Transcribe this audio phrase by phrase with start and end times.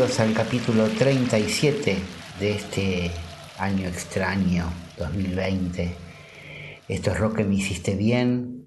[0.00, 1.96] Bienvenidos al capítulo 37
[2.40, 3.10] de este
[3.58, 4.64] año extraño
[4.96, 5.94] 2020.
[6.88, 8.64] Esto es Rock me hiciste bien,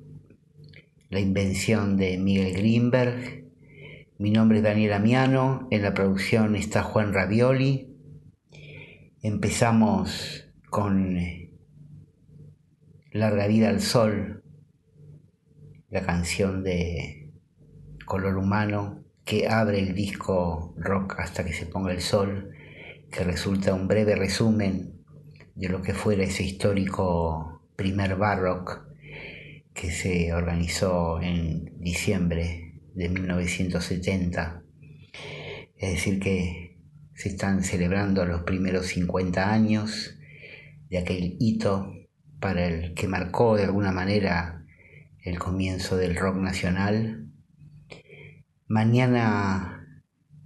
[1.09, 3.45] la invención de Miguel Greenberg.
[4.19, 7.97] Mi nombre es Daniel Amiano, en la producción está Juan Ravioli.
[9.23, 11.17] Empezamos con
[13.11, 14.43] Larga vida al sol,
[15.89, 17.33] la canción de
[18.05, 22.51] Color Humano que abre el disco rock hasta que se ponga el sol,
[23.11, 25.03] que resulta un breve resumen
[25.55, 28.87] de lo que fuera ese histórico primer barrock
[29.73, 34.63] que se organizó en diciembre de 1970.
[35.77, 36.77] Es decir, que
[37.15, 40.17] se están celebrando los primeros 50 años
[40.89, 41.93] de aquel hito
[42.39, 44.65] para el que marcó de alguna manera
[45.23, 47.22] el comienzo del rock nacional
[48.73, 49.85] Mañana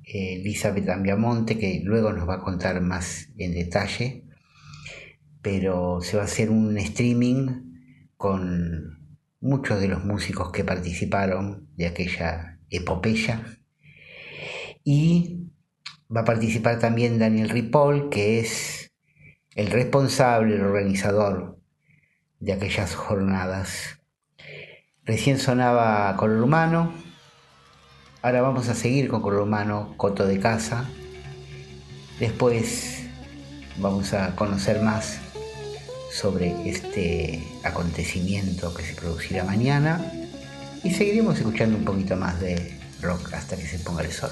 [0.03, 4.25] eh, Elizabeth Ambiamonte, que luego nos va a contar más en detalle,
[5.41, 7.85] pero se va a hacer un streaming
[8.17, 8.99] con
[9.39, 13.45] muchos de los músicos que participaron de aquella epopeya.
[14.83, 15.47] Y
[16.13, 18.91] va a participar también Daniel Ripoll, que es
[19.55, 21.61] el responsable, el organizador
[22.41, 24.01] de aquellas jornadas.
[25.05, 27.06] Recién sonaba Color Humano,
[28.23, 30.85] Ahora vamos a seguir con Color Coto de Casa.
[32.19, 33.03] Después
[33.77, 35.19] vamos a conocer más
[36.11, 40.11] sobre este acontecimiento que se producirá mañana
[40.83, 44.31] y seguiremos escuchando un poquito más de rock hasta que se ponga el sol.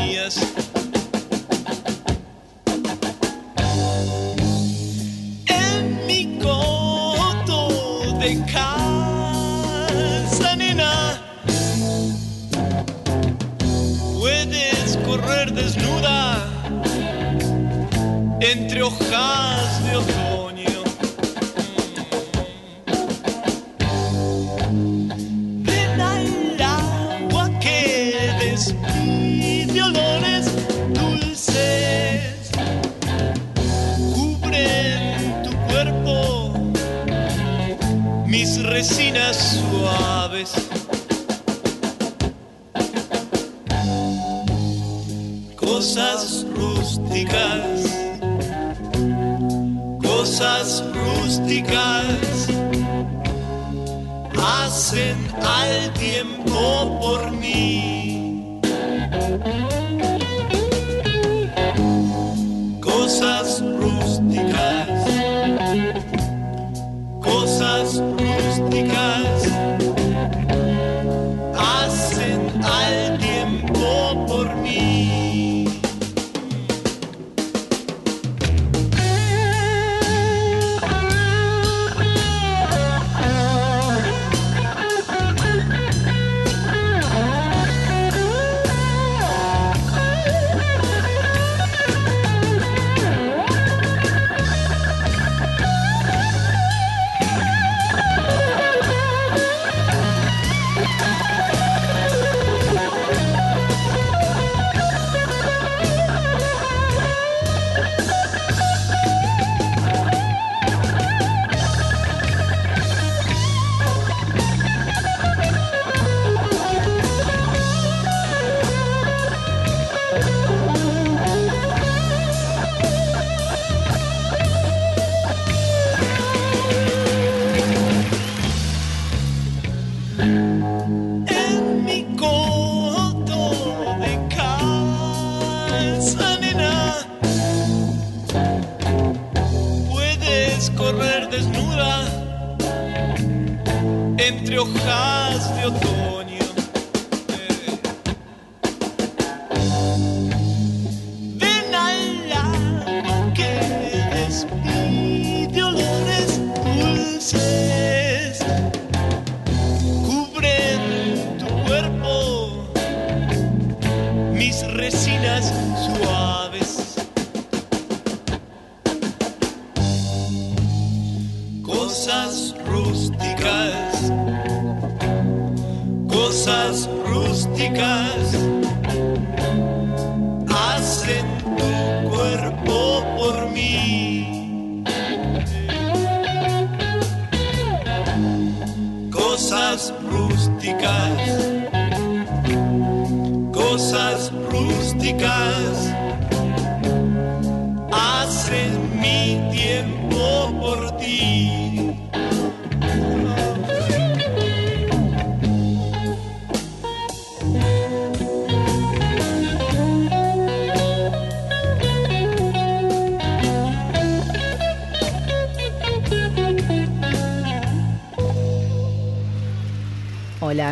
[18.51, 19.10] entre hojas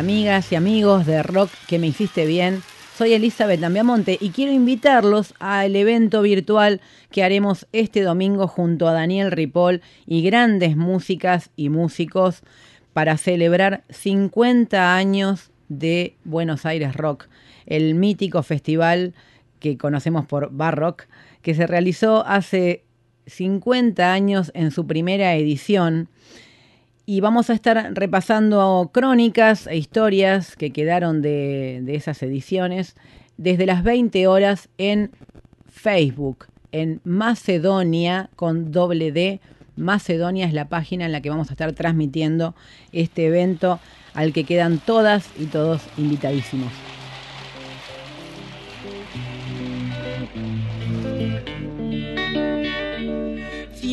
[0.00, 2.62] amigas y amigos de Rock que me hiciste bien.
[2.96, 6.80] Soy Elizabeth Lambiamonte y quiero invitarlos al evento virtual
[7.10, 12.40] que haremos este domingo junto a Daniel Ripoll y grandes músicas y músicos
[12.94, 17.28] para celebrar 50 años de Buenos Aires Rock,
[17.66, 19.12] el mítico festival
[19.58, 21.08] que conocemos por Barrock,
[21.42, 22.84] que se realizó hace
[23.26, 26.08] 50 años en su primera edición
[27.10, 32.94] y vamos a estar repasando crónicas e historias que quedaron de, esas ediciones
[33.36, 35.10] desde las 20 horas en
[35.66, 39.40] Facebook, en Macedonia con doble D.
[39.74, 42.54] Macedonia es la página en la que vamos a estar transmitiendo
[42.92, 43.80] este evento
[44.14, 46.70] al que quedan todas y todos invitadísimos.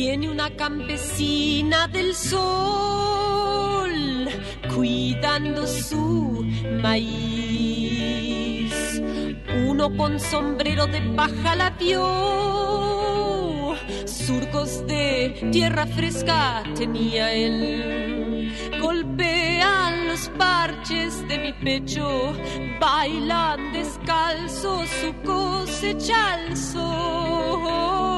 [0.00, 2.30] Viene una campesina del sol
[4.72, 6.46] cuidando su
[6.80, 8.72] maíz.
[9.66, 13.74] Uno con sombrero de paja la vio,
[14.04, 18.54] surcos de tierra fresca tenía él.
[18.80, 22.36] Golpean los parches de mi pecho,
[22.78, 28.08] bailan descalzo su cosecha al sol.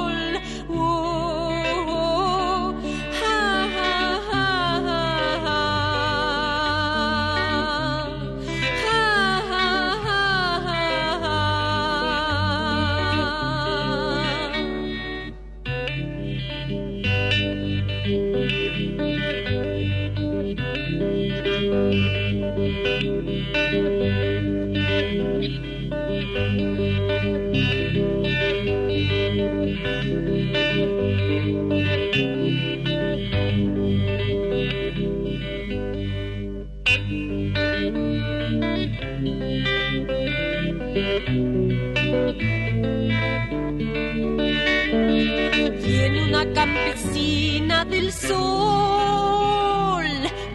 [46.61, 48.37] Campesina del sol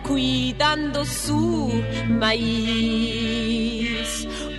[0.04, 3.58] cuidando su maíz.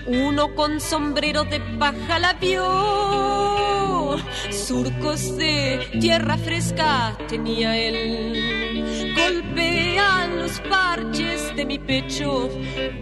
[0.07, 4.17] Uno con sombrero de paja la vio,
[4.51, 9.15] surcos de tierra fresca tenía él.
[9.17, 12.51] Golpean los parches de mi pecho,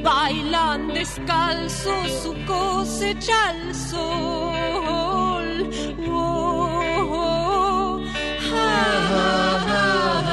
[0.03, 5.71] bailan descalzo su cosecha al sol.
[6.07, 6.44] Oh,
[8.77, 10.24] Oh.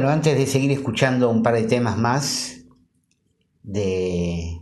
[0.00, 2.64] Bueno, antes de seguir escuchando un par de temas más
[3.62, 4.58] de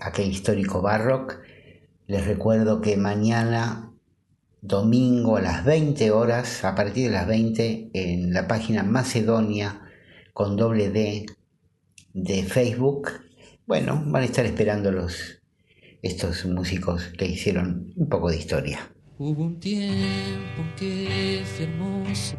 [0.00, 1.40] aquel histórico Barrock,
[2.06, 3.92] les recuerdo que mañana,
[4.62, 9.82] domingo a las 20 horas, a partir de las 20, en la página Macedonia
[10.32, 11.26] con doble D
[12.14, 13.10] de Facebook,
[13.66, 15.42] bueno, van a estar esperando los,
[16.00, 18.90] estos músicos que hicieron un poco de historia.
[19.18, 22.38] Hubo un tiempo que fue hermoso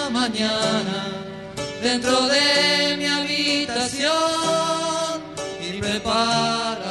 [0.31, 1.05] mañana
[1.83, 4.11] dentro de mi habitación
[5.59, 6.90] y prepararás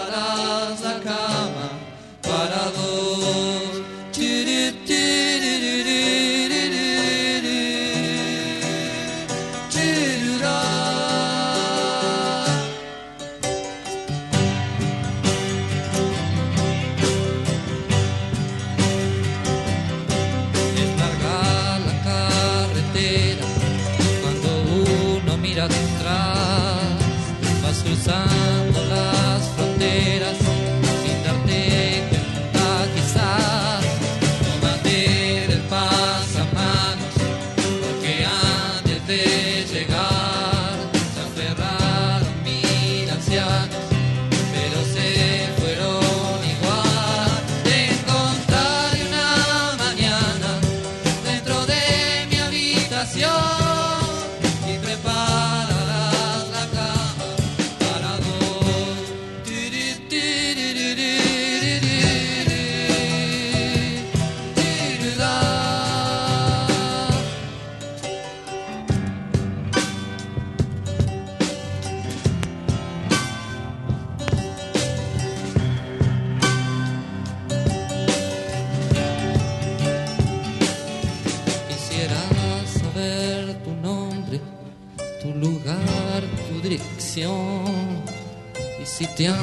[89.26, 89.36] Han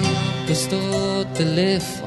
[0.47, 0.77] puesto
[1.35, 2.06] teléfono,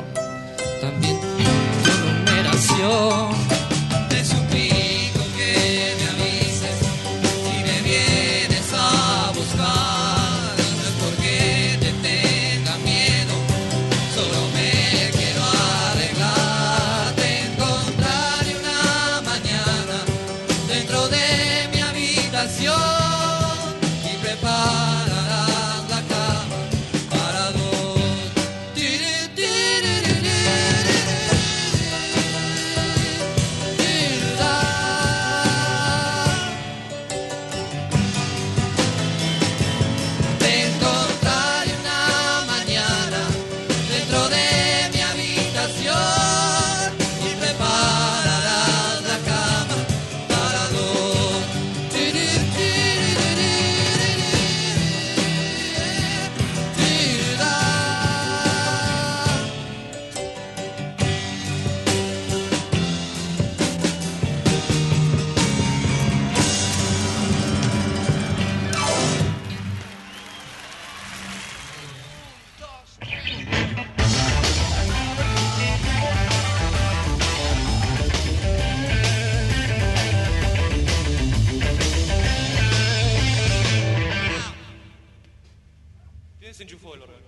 [86.50, 87.20] desenchufó el órgano?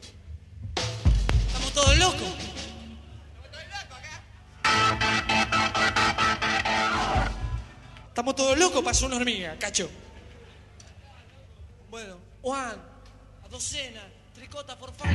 [1.47, 2.35] Estamos todos locos.
[8.09, 9.89] Estamos todos locos, pasó una hormiga, cacho.
[11.89, 12.83] Bueno, Juan,
[13.45, 14.03] a docena,
[14.35, 15.15] tricota por favor.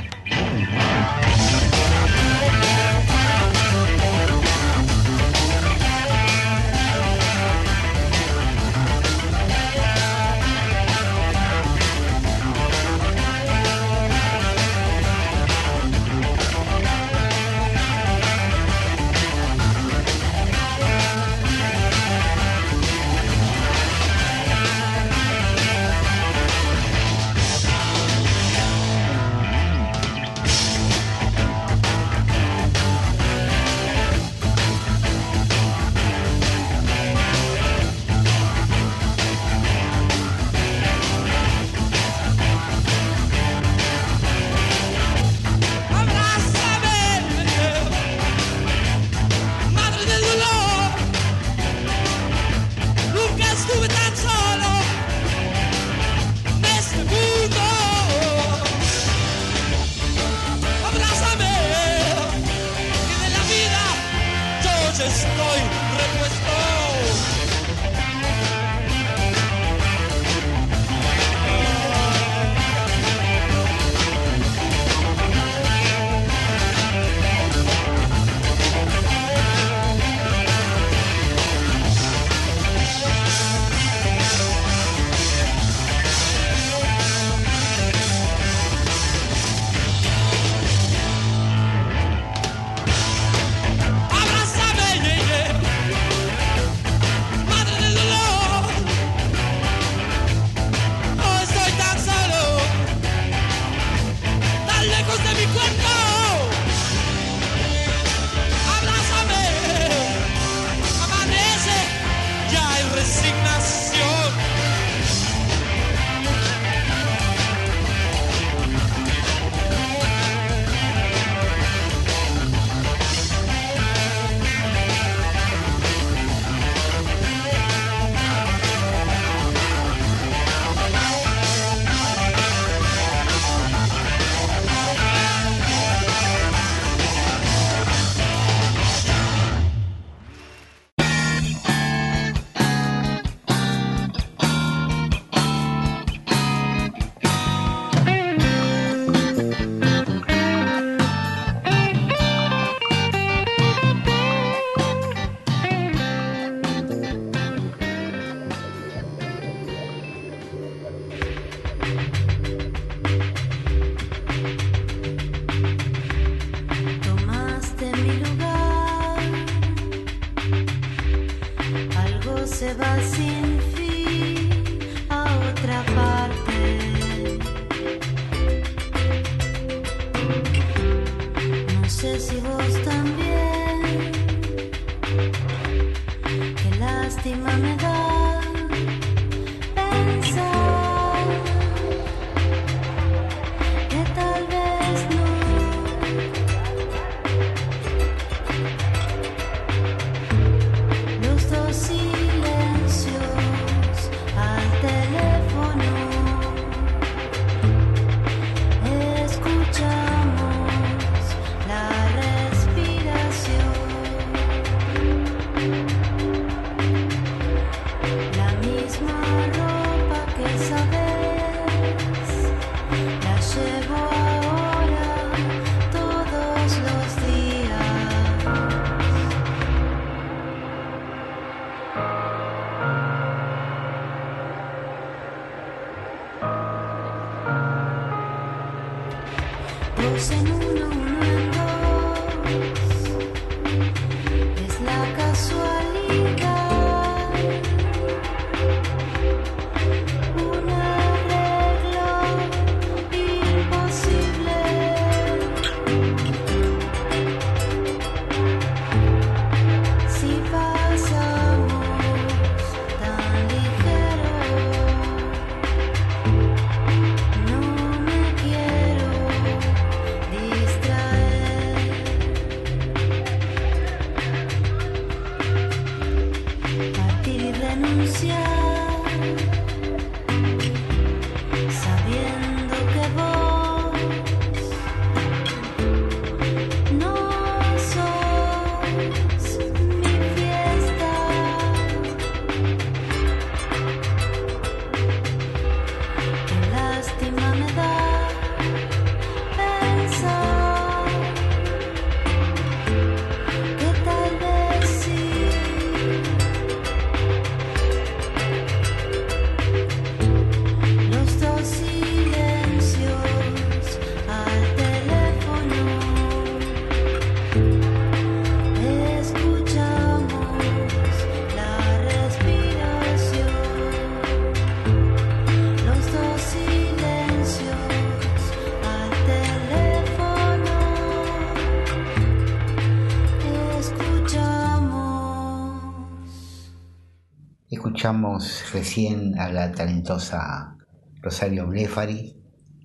[338.71, 340.77] Recién a la talentosa
[341.21, 342.37] Rosario Blefari,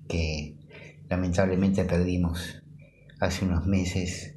[0.09, 0.57] que
[1.07, 2.61] lamentablemente perdimos
[3.21, 4.35] hace unos meses.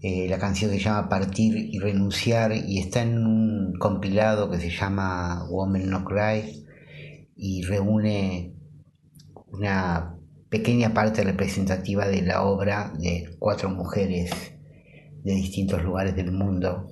[0.00, 4.70] Eh, la canción se llama Partir y Renunciar y está en un compilado que se
[4.70, 6.64] llama Woman No Cry
[7.36, 8.54] y reúne
[9.48, 10.16] una
[10.48, 14.30] pequeña parte representativa de la obra de cuatro mujeres
[15.22, 16.86] de distintos lugares del mundo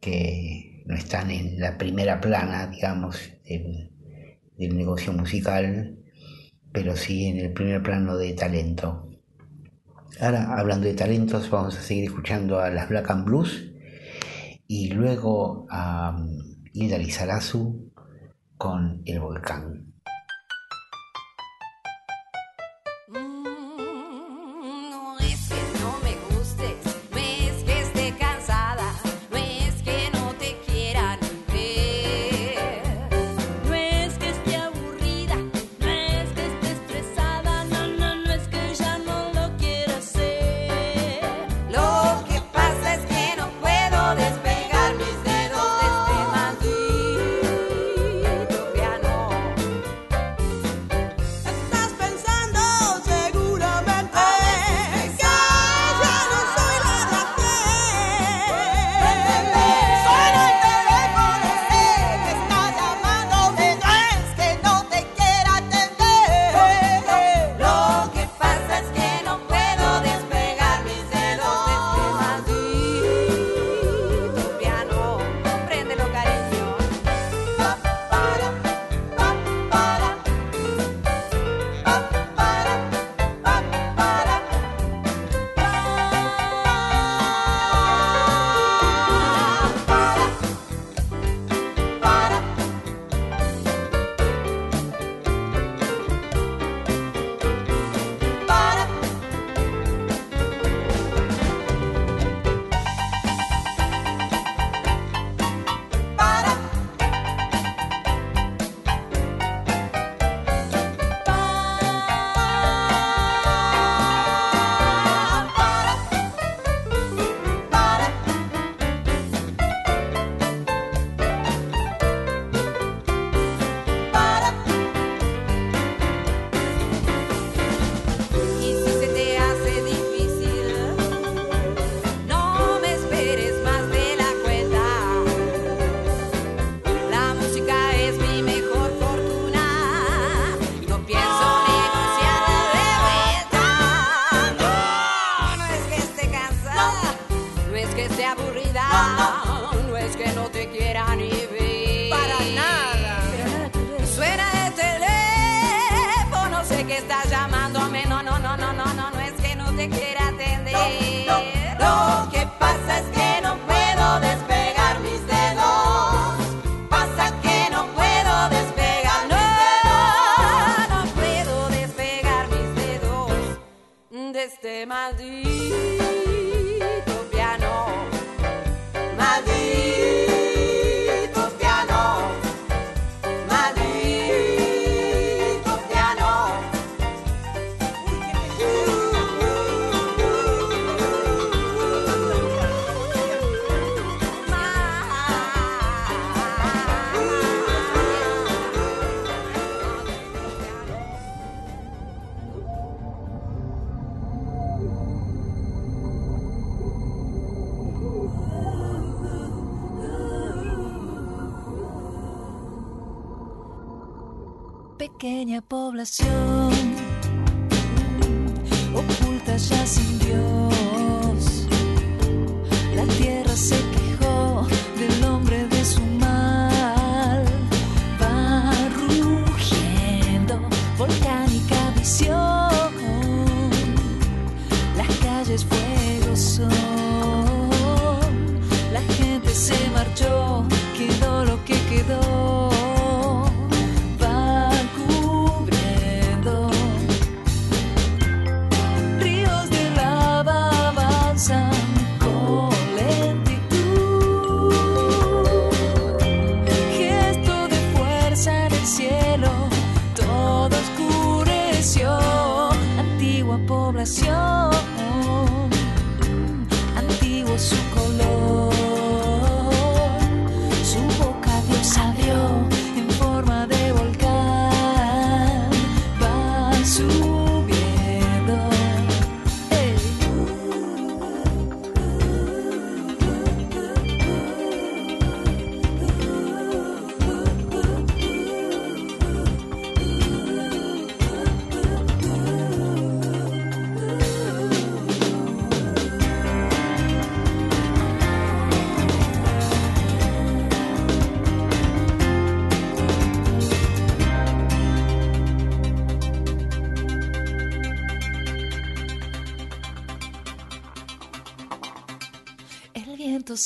[0.00, 0.47] que
[0.88, 3.90] no están en la primera plana, digamos, del,
[4.56, 5.98] negocio musical,
[6.72, 9.10] pero sí en el primer plano de talento.
[10.18, 13.70] Ahora, hablando de talentos, vamos a seguir escuchando a las Black and Blues
[14.66, 17.92] y luego a um, Hilda Lizarazu
[18.56, 19.87] con El Volcán.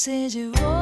[0.02, 0.81] Se llevó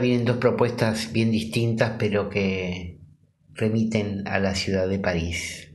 [0.00, 2.98] vienen dos propuestas bien distintas, pero que
[3.54, 5.72] remiten a la ciudad de París.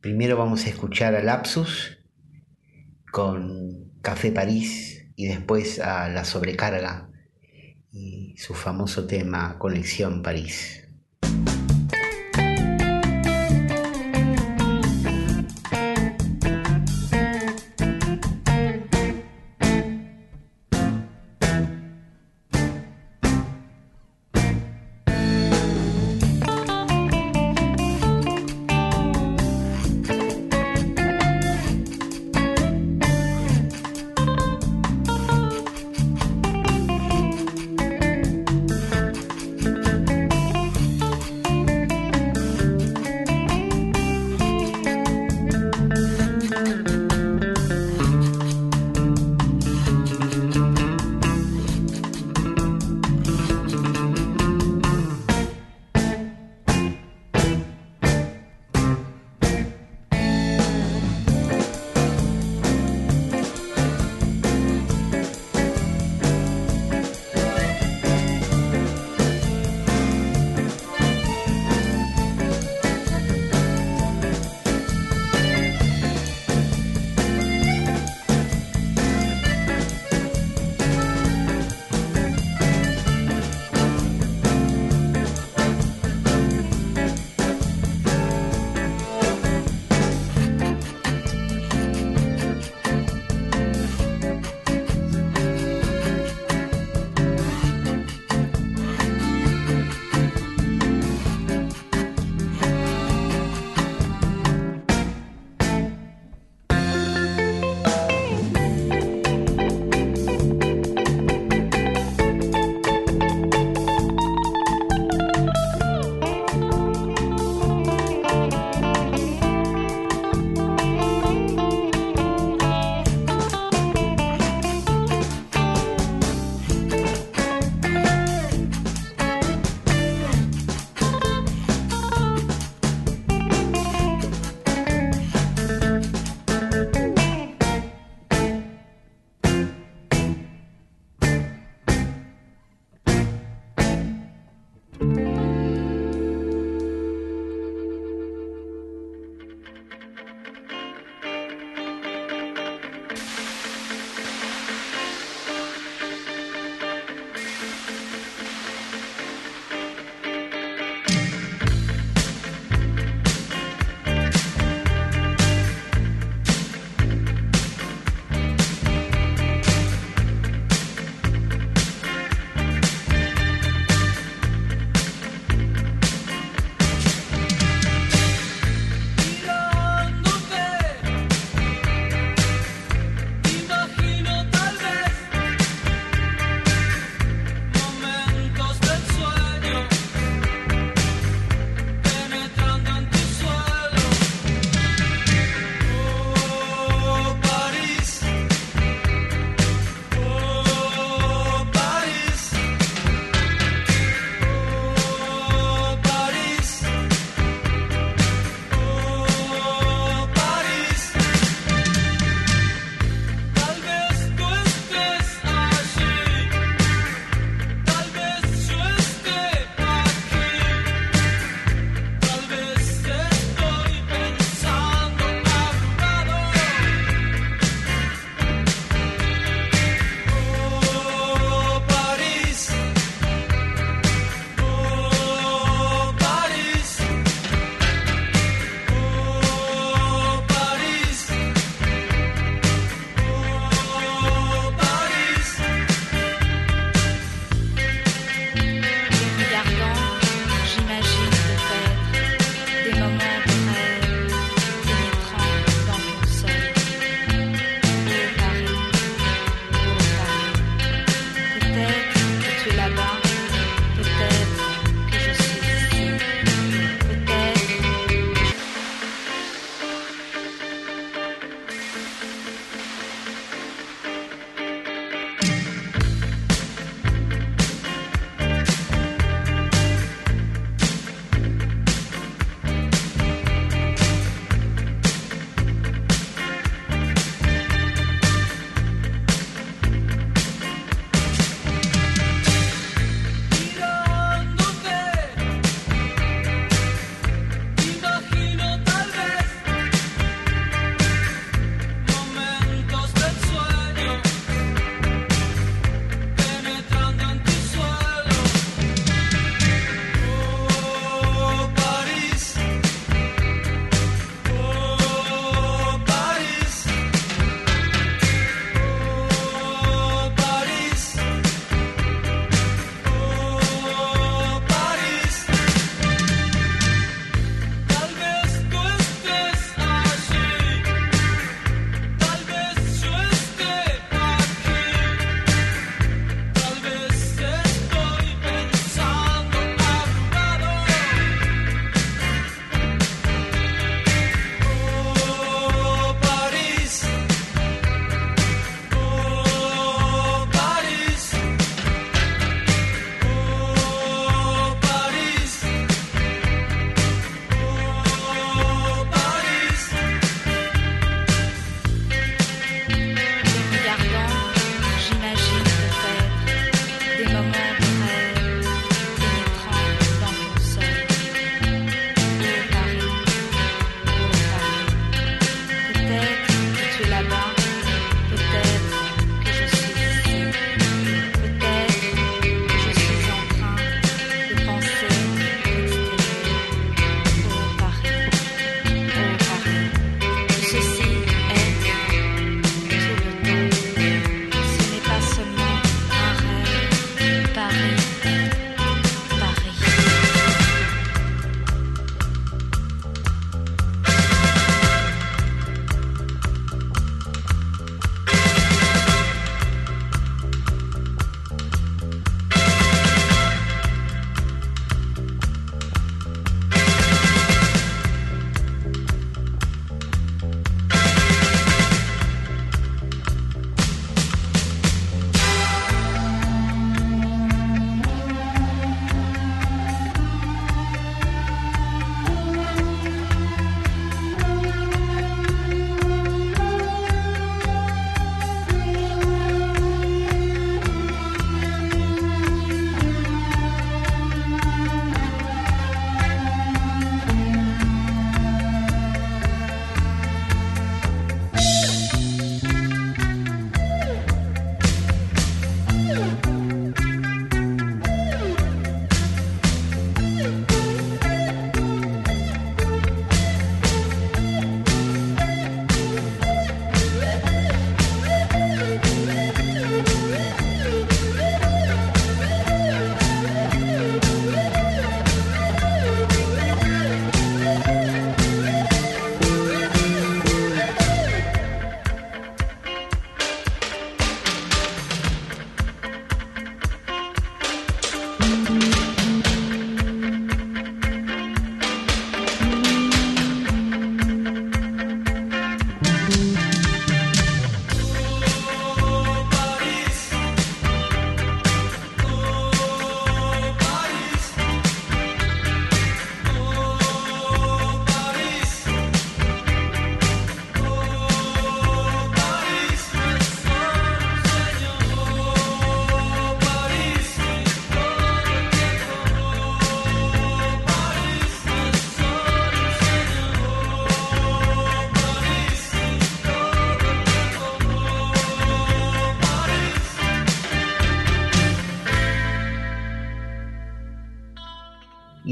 [0.00, 1.98] Primero vamos a escuchar a Lapsus
[3.10, 7.10] con Café París y después a La Sobrecarga
[7.90, 10.83] y su famoso tema Conexión París.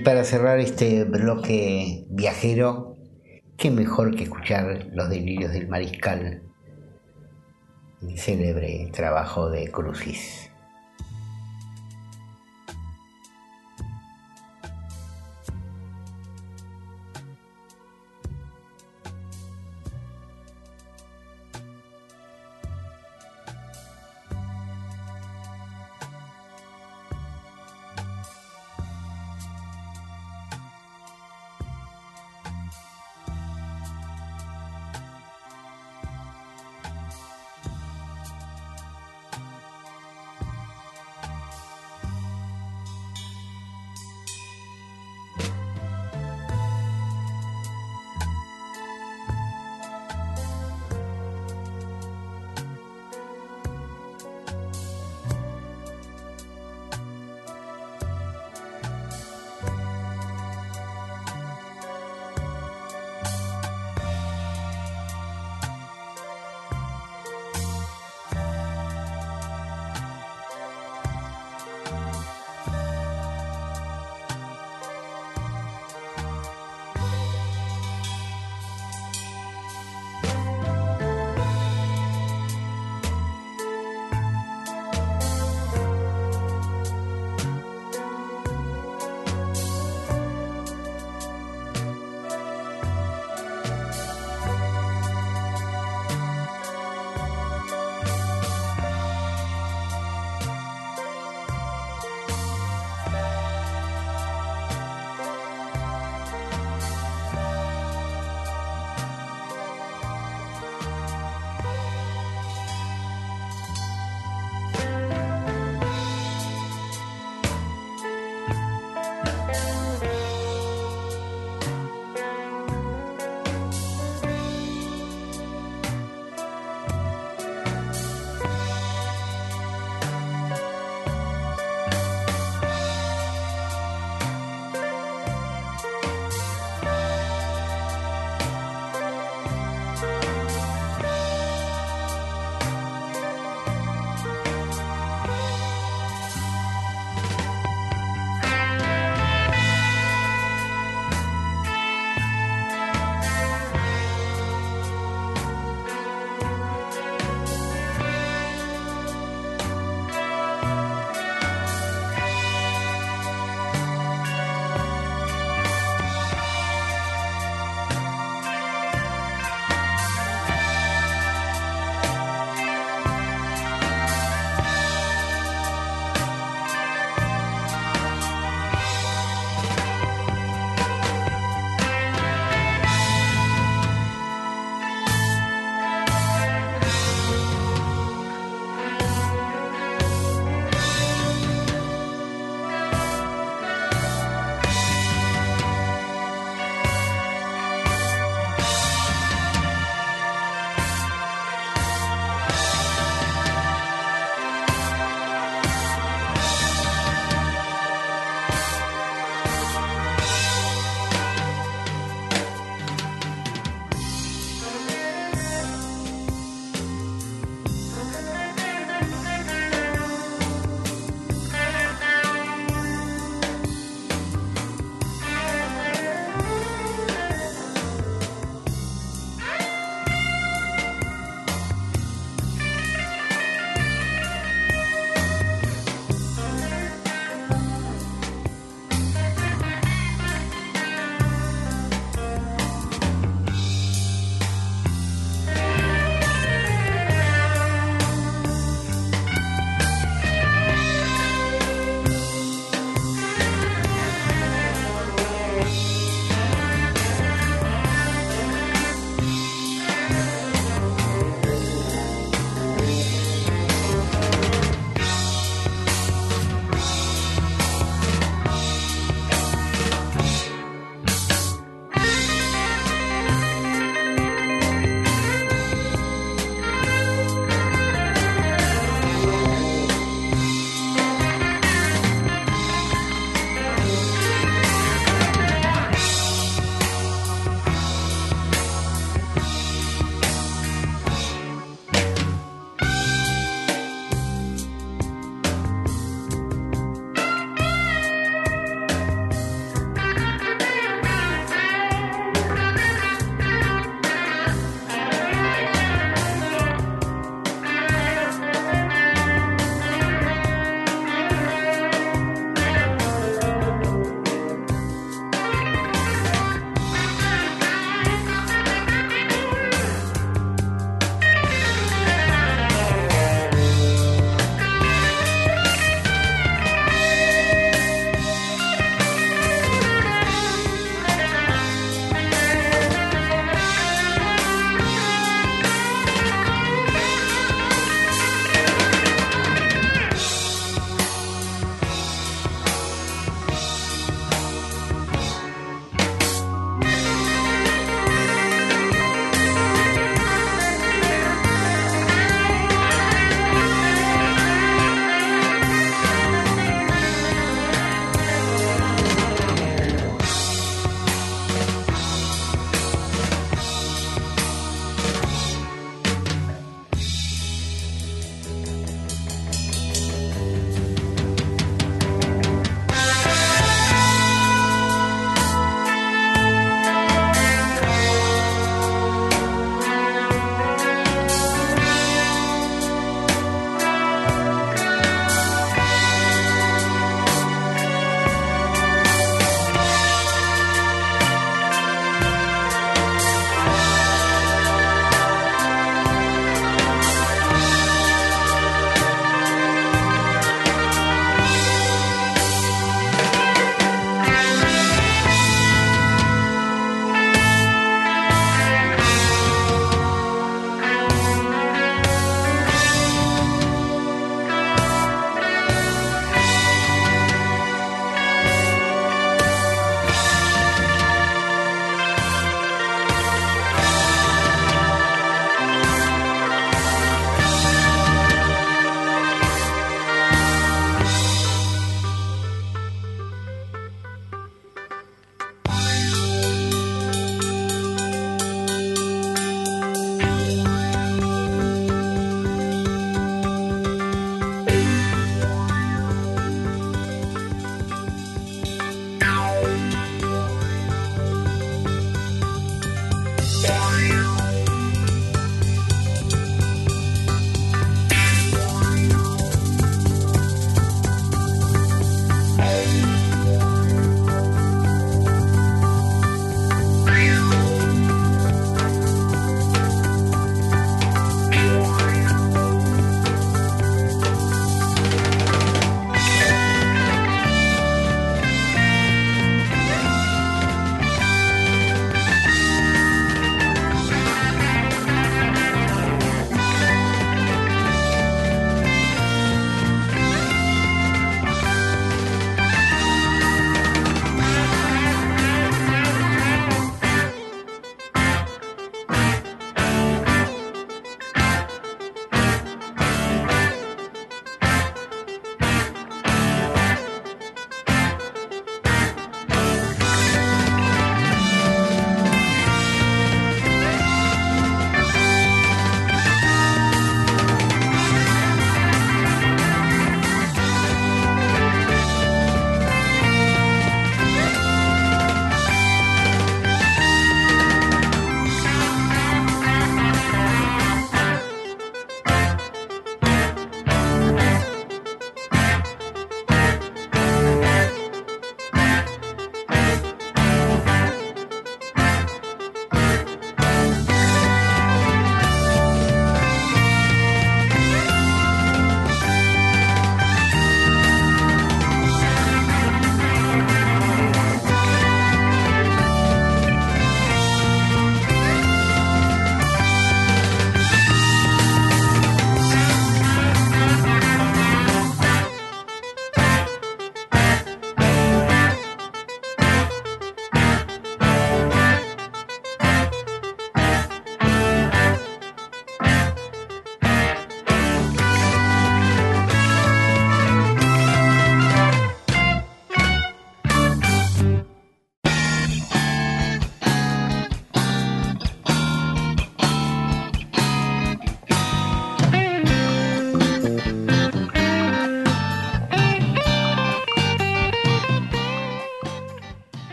[0.00, 2.96] Para cerrar este bloque viajero,
[3.56, 6.42] qué mejor que escuchar los delirios del mariscal,
[8.02, 10.47] el célebre trabajo de Crucis.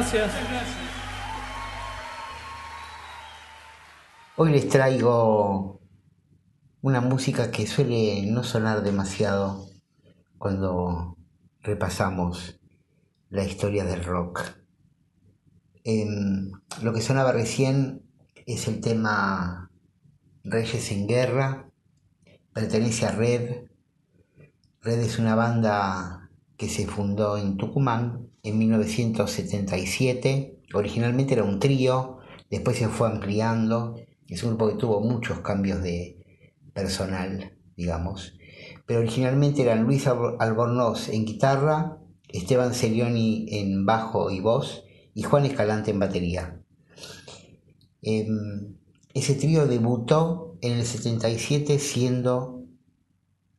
[0.00, 0.32] Gracias.
[4.36, 5.82] Hoy les traigo
[6.80, 9.68] una música que suele no sonar demasiado
[10.38, 11.18] cuando
[11.60, 12.58] repasamos
[13.28, 14.40] la historia del rock.
[15.84, 18.10] Lo que sonaba recién
[18.46, 19.70] es el tema
[20.44, 21.70] Reyes en Guerra,
[22.54, 23.66] pertenece a Red.
[24.80, 30.58] Red es una banda que se fundó en Tucumán en 1977.
[30.74, 32.18] Originalmente era un trío,
[32.50, 33.96] después se fue ampliando.
[34.28, 36.18] Es un grupo que tuvo muchos cambios de
[36.72, 38.34] personal, digamos.
[38.86, 44.84] Pero originalmente eran Luis Albornoz en guitarra, Esteban Celioni en bajo y voz
[45.14, 46.62] y Juan Escalante en batería.
[48.02, 48.76] Em,
[49.14, 52.64] ese trío debutó en el 77 siendo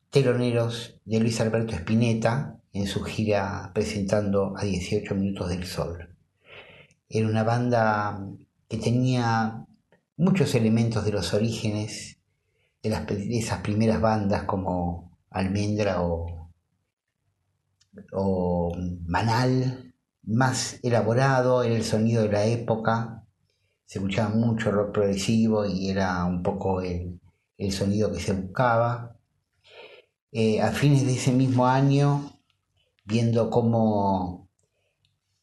[0.10, 6.16] teloneros de Luis Alberto Spinetta, en su gira presentando a 18 minutos del sol.
[7.10, 8.26] Era una banda
[8.68, 9.66] que tenía
[10.18, 12.18] muchos elementos de los orígenes
[12.82, 16.50] de, las, esas primeras bandas como Almendra o,
[18.14, 19.94] o Manal,
[20.24, 23.26] más elaborado, era el sonido de la época,
[23.86, 27.20] se escuchaba mucho rock progresivo y era un poco el,
[27.72, 29.18] sonido que se buscaba.
[30.32, 32.41] Eh, a fines de ese mismo año
[33.04, 34.50] viendo cómo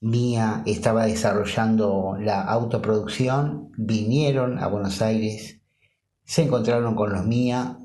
[0.01, 5.61] Mía estaba desarrollando la autoproducción, vinieron a Buenos Aires,
[6.25, 7.79] se encontraron con los Mía,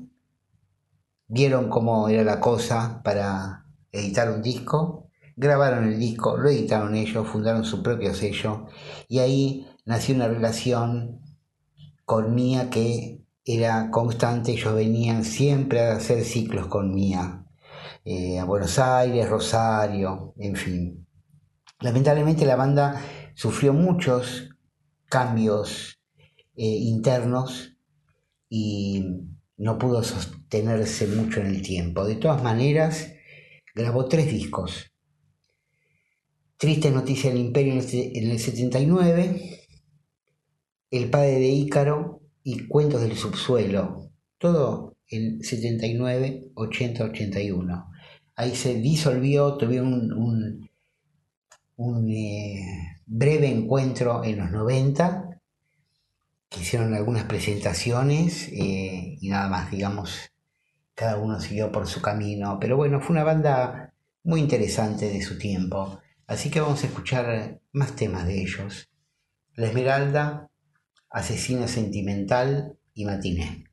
[1.26, 7.26] vieron cómo era la cosa para editar un disco, grabaron el disco, lo editaron ellos,
[7.26, 8.66] fundaron su propio sello
[9.08, 11.20] y ahí nació una relación
[12.04, 17.43] con Mía que era constante, ellos venían siempre a hacer ciclos con Mía,
[18.04, 21.06] eh, a Buenos Aires, Rosario, en fin.
[21.80, 23.00] Lamentablemente la banda
[23.34, 24.50] sufrió muchos
[25.08, 25.98] cambios
[26.54, 27.78] eh, internos
[28.50, 29.06] y
[29.56, 32.04] no pudo sostenerse mucho en el tiempo.
[32.04, 33.10] De todas maneras,
[33.74, 34.92] grabó tres discos.
[36.58, 39.66] Triste noticia del imperio en el 79,
[40.90, 44.10] El padre de Ícaro y Cuentos del subsuelo.
[44.36, 47.93] Todo en 79, 80, 81
[48.36, 52.60] ahí se disolvió, tuvieron un, eh,
[53.06, 55.40] breve encuentro en los 90,
[56.48, 60.30] que hicieron algunas presentaciones eh, y nada más, digamos,
[60.94, 63.92] cada uno siguió por su camino, pero bueno, fue una banda
[64.22, 68.88] muy interesante de su tiempo, así que vamos a escuchar más temas de ellos.
[69.56, 70.48] La Esmeralda,
[71.10, 73.63] Asesina Sentimental y Matiné.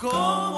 [0.00, 0.57] como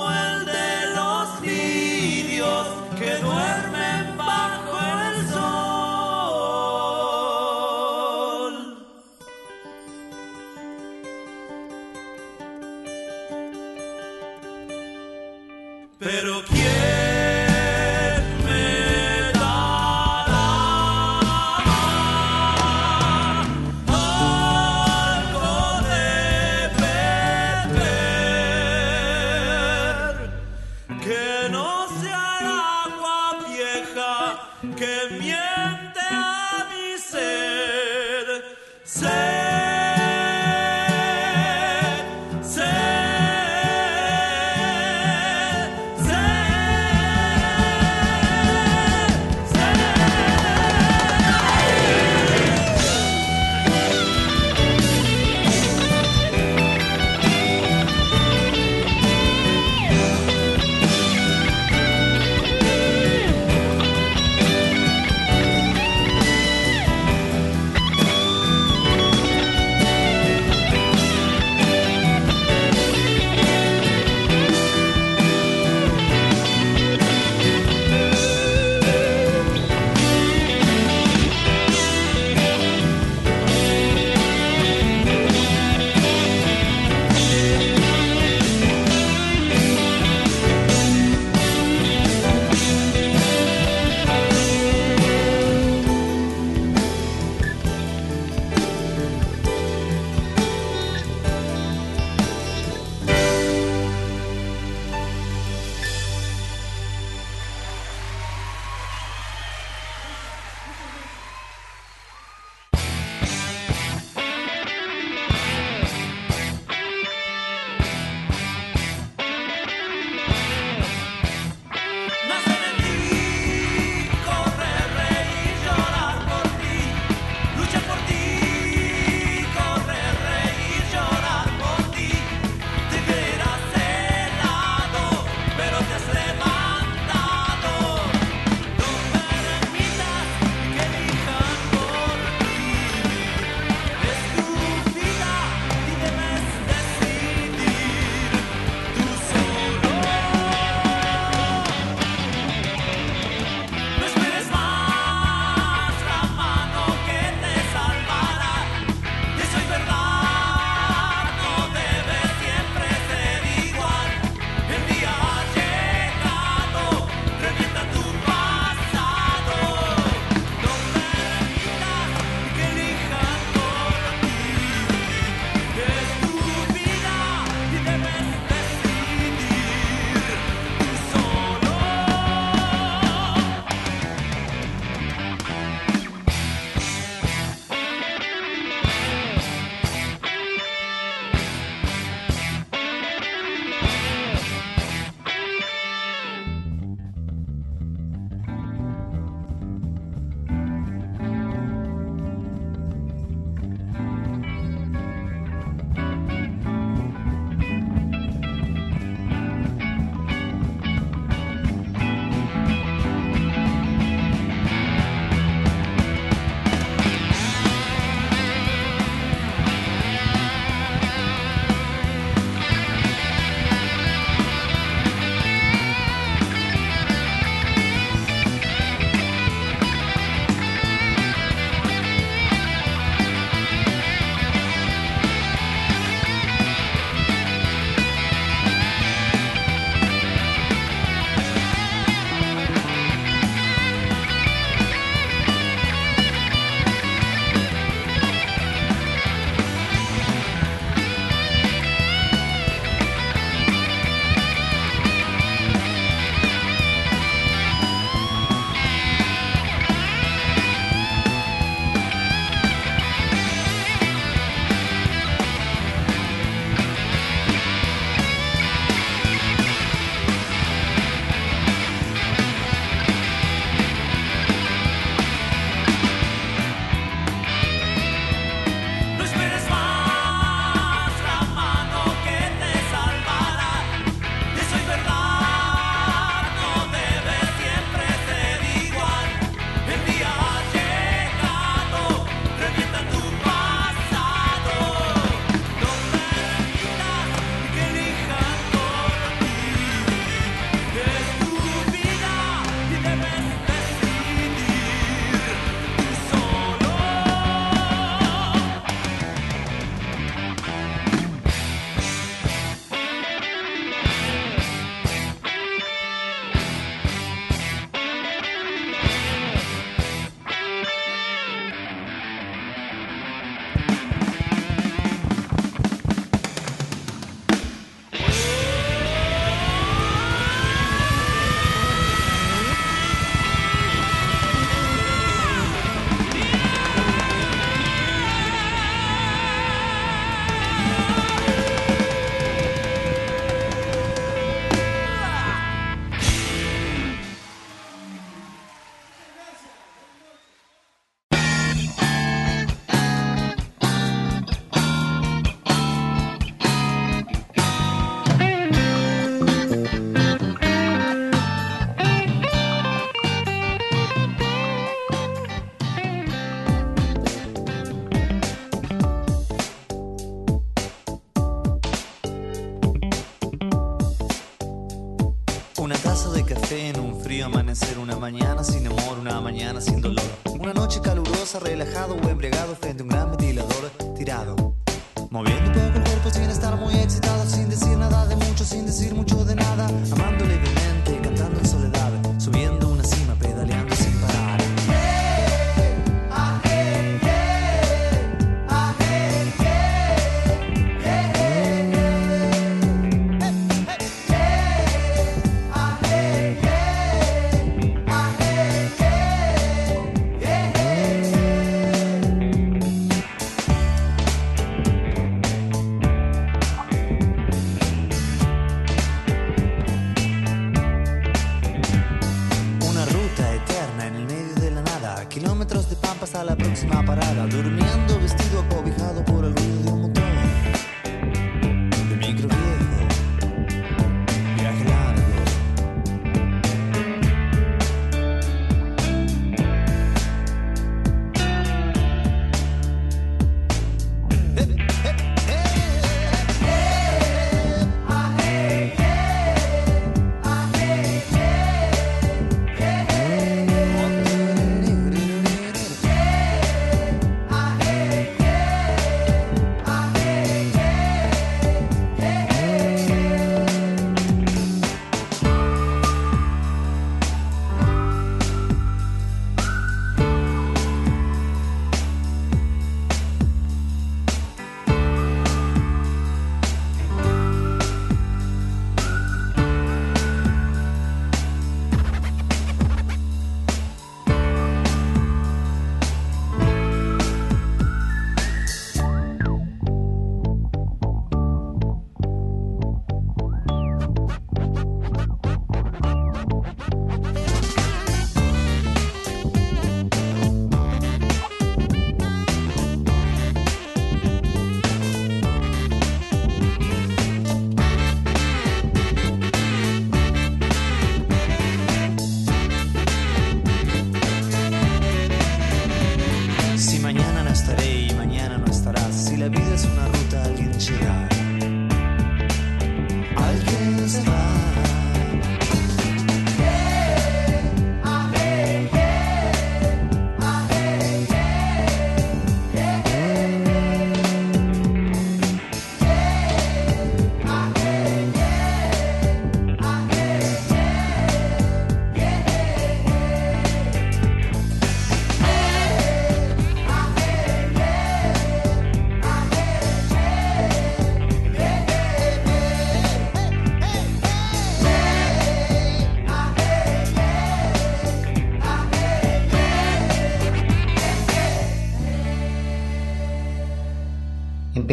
[381.62, 382.79] relajado o embriagado.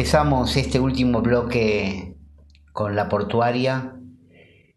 [0.08, 2.16] Empezamos este último bloque
[2.72, 3.94] con la portuaria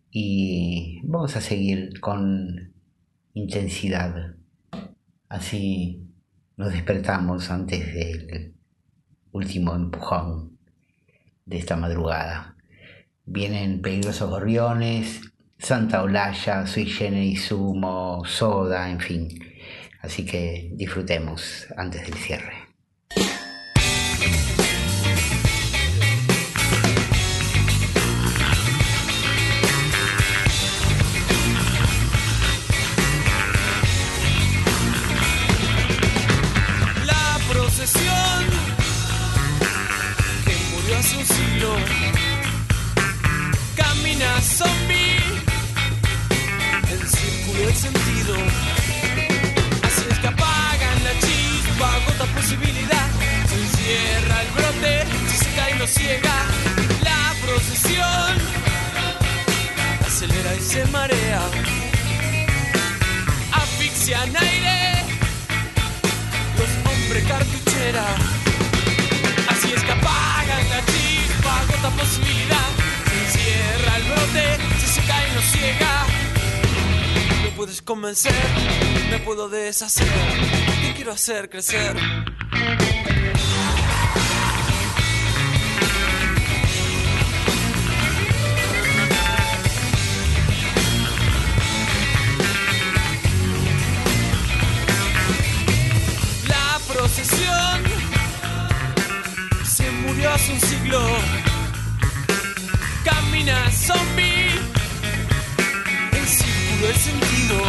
[0.10, 2.74] y vamos a seguir con
[3.34, 4.36] intensidad.
[5.30, 6.06] Así
[6.58, 8.56] nos despertamos antes del
[9.32, 10.60] último empujón
[11.46, 12.58] de esta madrugada.
[13.24, 15.22] Vienen peligrosos gorriones,
[15.58, 19.30] Santa Olalla, Sui y Sumo, Soda, en fin.
[20.02, 22.61] Así que disfrutemos antes del cierre.
[71.82, 72.70] cierta posibilidad.
[73.10, 76.06] Se encierra el brote, Si se seca y nos ciega.
[77.44, 78.34] Me puedes convencer,
[79.10, 80.08] me puedo deshacer.
[80.08, 81.96] Te quiero hacer crecer.
[96.48, 97.84] La procesión
[99.64, 101.41] se murió hace un siglo
[103.72, 104.50] zombie.
[106.12, 107.64] El círculo es sentido.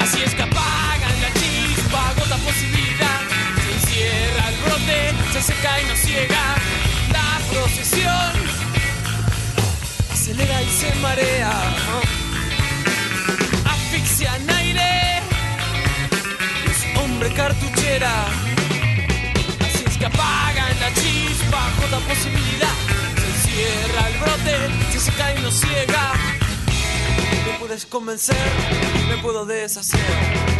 [0.00, 3.20] Así es que apagan la chispa, agota posibilidad.
[3.62, 6.44] Se encierra el brote, se seca y nos ciega.
[7.12, 8.32] La procesión
[10.10, 11.52] acelera y se marea.
[13.66, 15.20] Asfixian aire.
[16.70, 18.26] Es hombre cartuchera.
[19.60, 22.81] Así es que apagan la chispa, agota posibilidad
[23.52, 26.12] se encierra el brote, se seca y nos ciega.
[27.46, 28.36] Me puedes convencer,
[29.08, 30.51] me puedo deshacer.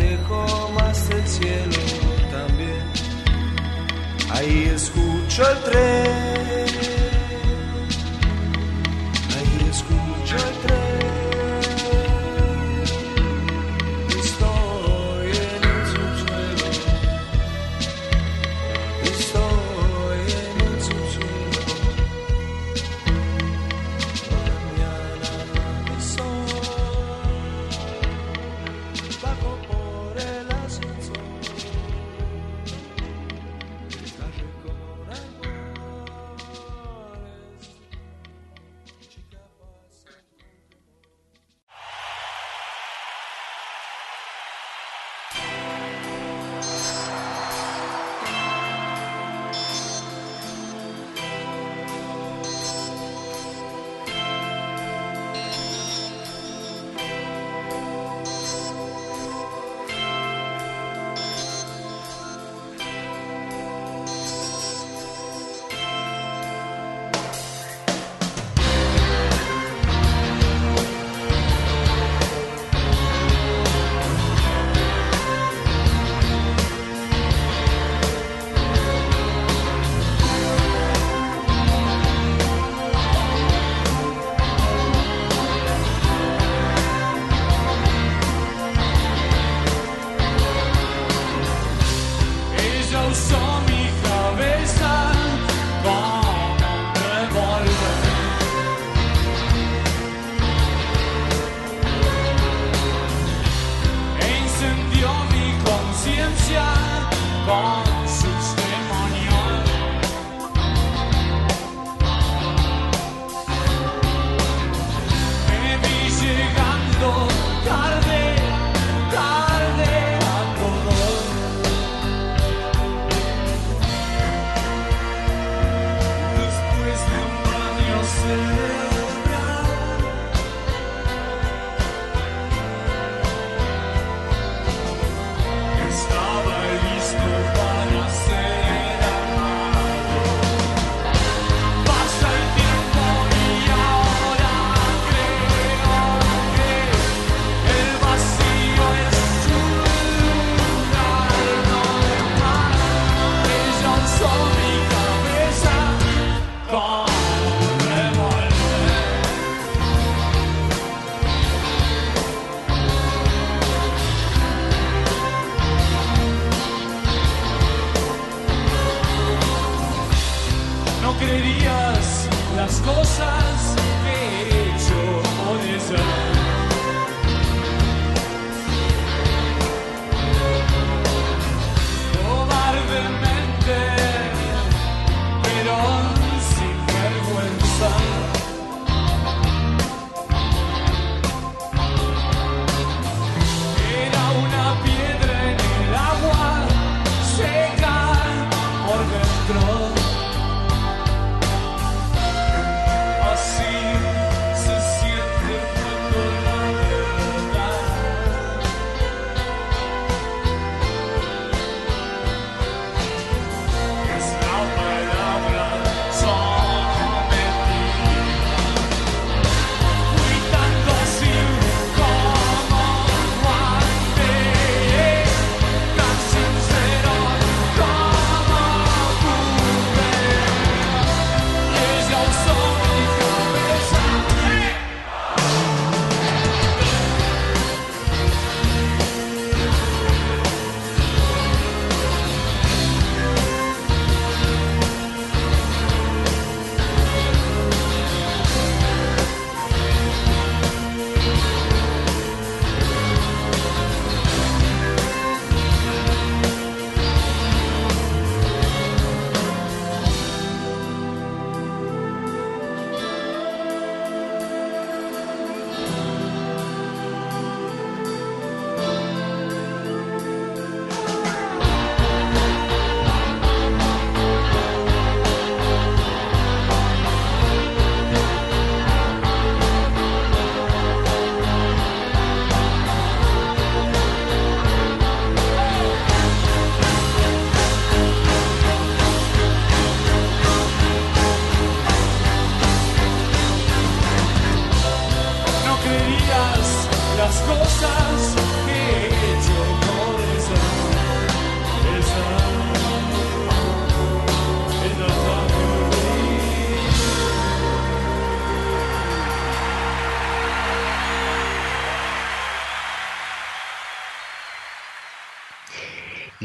[0.00, 1.76] Alejo más del cielo
[2.30, 2.82] también.
[4.30, 6.39] Ahí escucho el tren.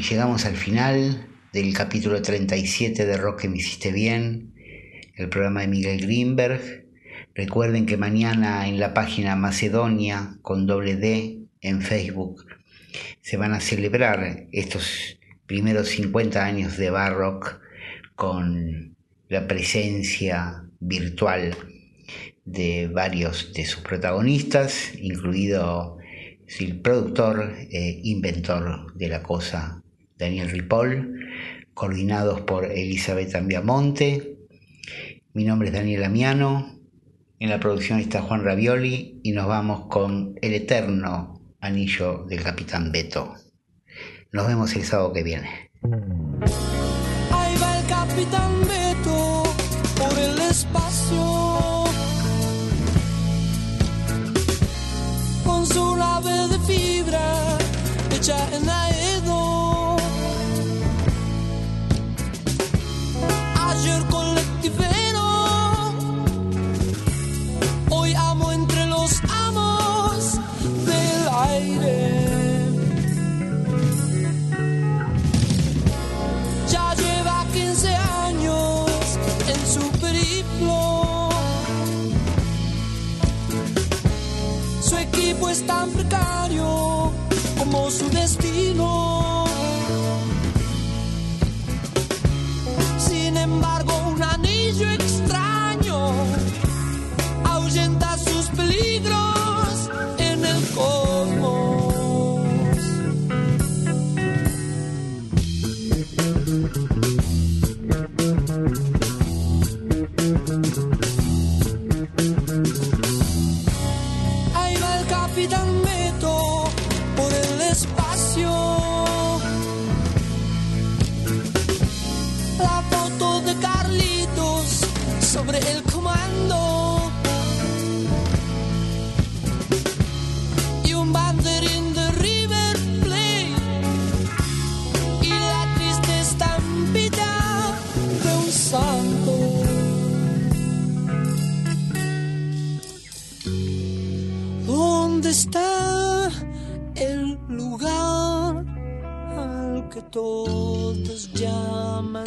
[0.10, 4.53] Llegamos al final del capítulo 37 de Rock que me hiciste bien,
[5.15, 6.86] el programa de Miguel Greenberg.
[7.34, 12.45] Recuerden que mañana en la página Macedonia con doble D en Facebook
[13.22, 15.18] se van a celebrar estos
[15.48, 17.60] primeros 50 años de Barrock
[18.15, 18.95] con
[19.27, 21.56] la presencia virtual
[22.44, 25.98] de varios de sus protagonistas, incluido
[26.60, 29.82] el productor e inventor de la cosa,
[30.18, 31.20] Daniel Ripoll,
[31.74, 34.38] coordinados por Elizabeth Ambiamonte.
[35.34, 36.76] Mi nombre es Daniel Amiano,
[37.38, 42.92] en la producción está Juan Ravioli y nos vamos con el eterno anillo del Capitán
[42.94, 43.36] Beto.
[44.32, 45.72] Nos vemos el sábado que viene.
[47.32, 49.44] Ahí va el capitán Beto
[49.98, 51.84] por el espacio.
[55.46, 55.96] Con su
[56.50, 57.58] de fibra
[58.12, 58.85] hecha en
[85.56, 87.11] es tan precario
[87.57, 89.25] como su destino.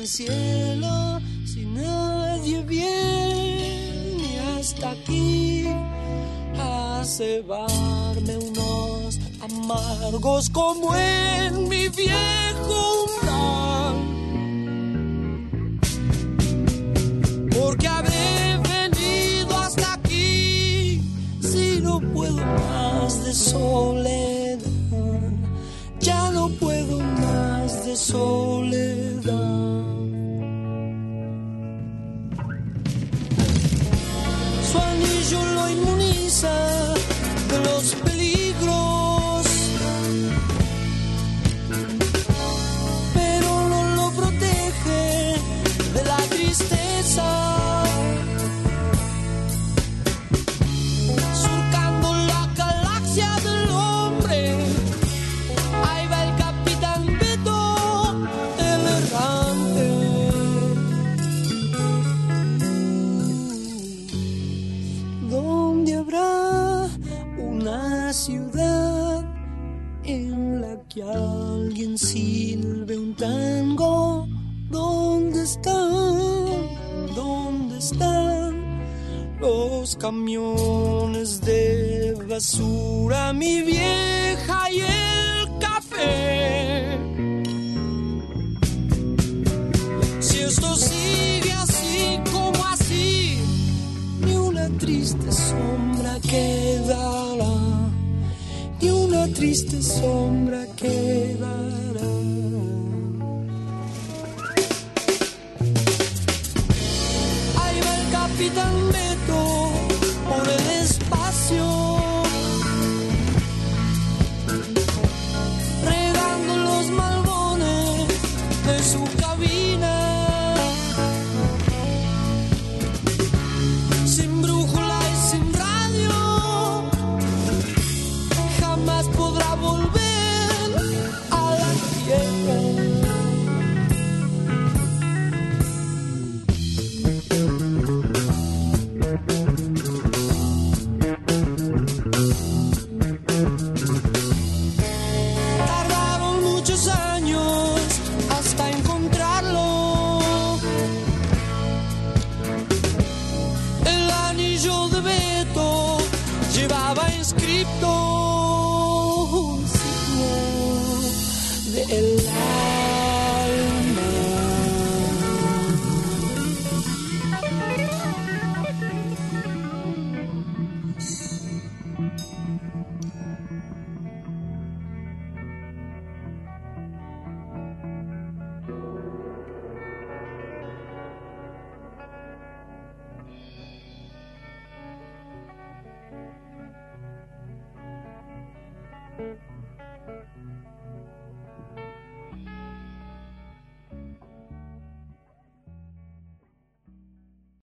[0.08, 1.20] Cielo?
[1.44, 5.66] Si nadie viene hasta aquí
[6.58, 13.07] a cebarme unos amargos como en mi viejo